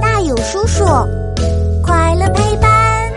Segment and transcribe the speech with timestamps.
[0.00, 0.84] 大有叔叔，
[1.82, 3.12] 快乐陪伴。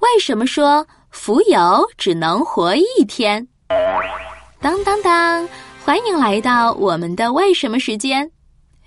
[0.00, 3.46] 为什么说浮游只能活一天？
[4.60, 5.48] 当当当！
[5.82, 8.30] 欢迎来到我们的为什么时间。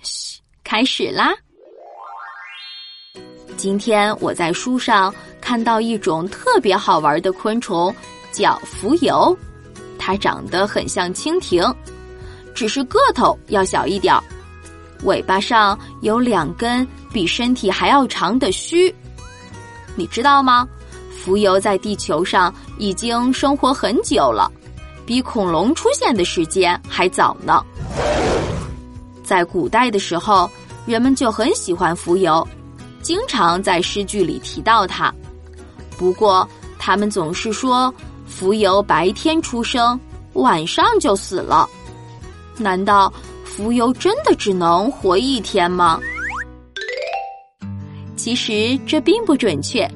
[0.02, 1.34] 嘘，开始啦！
[3.56, 7.94] 今天我在书上看到一种特别好玩的昆虫，
[8.30, 9.36] 叫浮游。
[9.98, 11.64] 它长得很像蜻蜓，
[12.54, 14.22] 只是个头要小一点儿。
[15.04, 18.94] 尾巴上有两根比身体还要长的须。
[19.94, 20.66] 你知道吗？
[21.22, 24.50] 浮游在地球上已经生活很久了，
[25.06, 27.64] 比恐龙出现的时间还早呢。
[29.22, 30.50] 在古代的时候，
[30.84, 32.46] 人们就很喜欢浮游。
[33.00, 35.14] 经常在诗句里提到它，
[35.96, 36.46] 不过
[36.78, 37.94] 他们总是说
[38.26, 39.98] 浮游白天出生，
[40.34, 41.66] 晚上就死了。
[42.58, 43.10] 难道
[43.56, 46.00] 浮游真的只能活一天吗？
[48.16, 49.88] 其实这并不准确。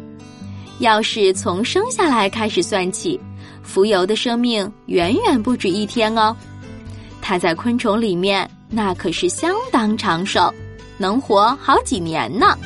[0.79, 3.19] 要是从生下来开始算起，
[3.65, 6.37] 浮游的生命远远不止一天哦。
[7.21, 10.55] 它在昆虫里面那可是相当长寿，
[10.97, 12.57] 能活好几年呢。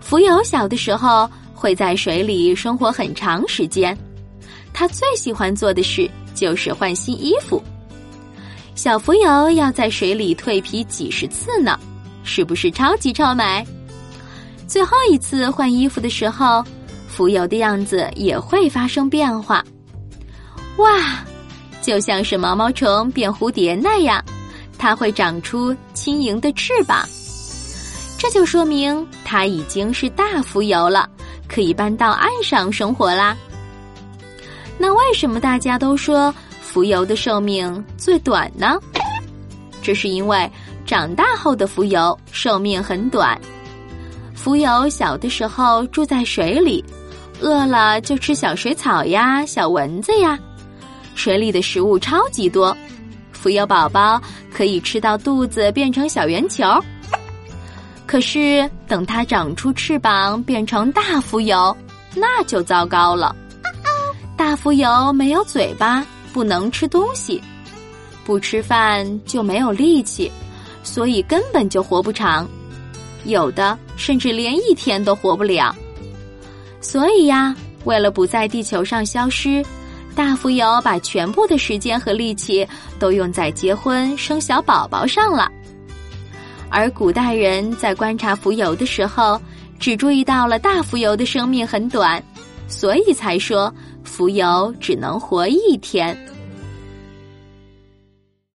[0.00, 3.94] 浮游小的时候会在水里生活很长时间，
[4.72, 7.62] 它最喜欢做的事就是换新衣服。
[8.82, 11.78] 小浮游要在水里蜕皮几十次呢，
[12.24, 13.62] 是不是超级超美？
[14.66, 16.64] 最后一次换衣服的时候，
[17.06, 19.62] 浮游的样子也会发生变化。
[20.78, 20.88] 哇，
[21.82, 24.24] 就像是毛毛虫变蝴蝶那样，
[24.78, 27.06] 它会长出轻盈的翅膀。
[28.16, 31.06] 这就说明它已经是大浮游了，
[31.46, 33.36] 可以搬到岸上生活啦。
[34.78, 36.34] 那为什么大家都说
[36.70, 38.78] 浮游的寿命最短呢？
[39.82, 40.48] 这是因为
[40.86, 43.36] 长大后的浮游寿命很短。
[44.36, 46.84] 浮游小的时候住在水里，
[47.40, 50.38] 饿了就吃小水草呀、小蚊子呀，
[51.16, 52.74] 水里的食物超级多，
[53.32, 54.22] 浮游宝宝
[54.54, 56.64] 可以吃到肚子变成小圆球。
[58.06, 61.76] 可是，等它长出翅膀变成大浮游，
[62.14, 63.34] 那就糟糕了。
[64.36, 67.42] 大浮游没有嘴巴，不能吃东西，
[68.24, 70.30] 不吃饭就没有力气，
[70.82, 72.48] 所以根本就活不长。
[73.24, 75.74] 有的甚至连一天都活不了。
[76.80, 77.54] 所以呀，
[77.84, 79.64] 为了不在地球上消失，
[80.14, 82.66] 大浮游把全部的时间和力气
[82.98, 85.50] 都用在结婚生小宝宝上了。
[86.70, 89.40] 而古代人在观察浮游的时候，
[89.78, 92.22] 只注意到了大浮游的生命很短，
[92.68, 93.72] 所以才说
[94.20, 96.29] 浮游只能活一天。